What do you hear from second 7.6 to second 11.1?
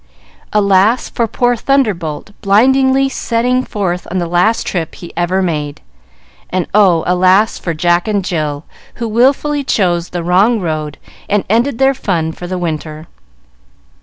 Jack and Jill, who wilfully chose the wrong road